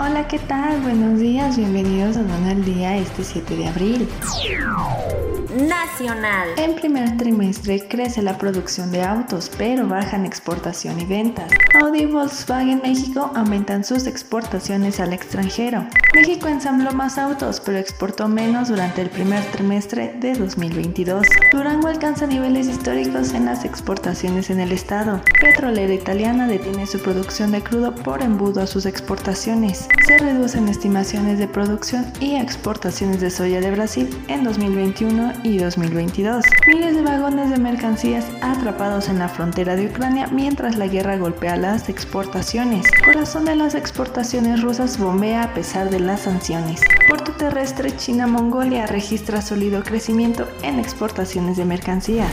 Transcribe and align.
Hola, 0.00 0.28
¿qué 0.28 0.38
tal? 0.38 0.80
Buenos 0.82 1.18
días, 1.18 1.56
bienvenidos 1.56 2.16
a 2.16 2.22
Don 2.22 2.44
al 2.44 2.64
Día 2.64 2.96
este 2.96 3.24
7 3.24 3.56
de 3.56 3.66
abril. 3.66 4.08
Nacional. 5.66 6.50
En 6.56 6.76
primer 6.76 7.16
trimestre 7.16 7.88
crece 7.88 8.22
la 8.22 8.38
producción 8.38 8.92
de 8.92 9.02
autos, 9.02 9.50
pero 9.58 9.88
bajan 9.88 10.24
exportación 10.24 11.00
y 11.00 11.04
ventas. 11.04 11.50
Audi 11.82 12.02
y 12.02 12.06
Volkswagen 12.06 12.80
México 12.80 13.32
aumentan 13.34 13.82
sus 13.82 14.06
exportaciones 14.06 15.00
al 15.00 15.12
extranjero. 15.12 15.84
México 16.14 16.46
ensambló 16.48 16.92
más 16.92 17.18
autos, 17.18 17.60
pero 17.60 17.78
exportó 17.78 18.28
menos 18.28 18.68
durante 18.68 19.02
el 19.02 19.10
primer 19.10 19.42
trimestre 19.46 20.14
de 20.20 20.34
2022. 20.34 21.26
Durango 21.50 21.88
alcanza 21.88 22.26
niveles 22.26 22.68
históricos 22.68 23.34
en 23.34 23.46
las 23.46 23.64
exportaciones 23.64 24.50
en 24.50 24.60
el 24.60 24.70
estado. 24.70 25.20
Petrolera 25.40 25.92
italiana 25.92 26.46
detiene 26.46 26.86
su 26.86 27.00
producción 27.00 27.50
de 27.50 27.62
crudo 27.62 27.94
por 27.94 28.22
embudo 28.22 28.62
a 28.62 28.66
sus 28.66 28.86
exportaciones. 28.86 29.87
Se 30.06 30.16
reducen 30.16 30.68
estimaciones 30.68 31.38
de 31.38 31.46
producción 31.46 32.10
y 32.18 32.36
exportaciones 32.36 33.20
de 33.20 33.30
soya 33.30 33.60
de 33.60 33.70
Brasil 33.70 34.08
en 34.28 34.42
2021 34.42 35.34
y 35.44 35.58
2022. 35.58 36.44
Miles 36.66 36.94
de 36.94 37.02
vagones 37.02 37.50
de 37.50 37.58
mercancías 37.58 38.24
atrapados 38.40 39.08
en 39.08 39.18
la 39.18 39.28
frontera 39.28 39.76
de 39.76 39.86
Ucrania 39.86 40.26
mientras 40.28 40.76
la 40.76 40.86
guerra 40.86 41.18
golpea 41.18 41.56
las 41.56 41.88
exportaciones. 41.88 42.86
Corazón 43.04 43.44
de 43.44 43.56
las 43.56 43.74
exportaciones 43.74 44.62
rusas 44.62 44.98
bombea 44.98 45.42
a 45.42 45.54
pesar 45.54 45.90
de 45.90 46.00
las 46.00 46.22
sanciones. 46.22 46.80
Puerto 47.08 47.32
terrestre 47.32 47.94
China-Mongolia 47.94 48.86
registra 48.86 49.42
sólido 49.42 49.82
crecimiento 49.82 50.48
en 50.62 50.78
exportaciones 50.78 51.58
de 51.58 51.66
mercancías. 51.66 52.32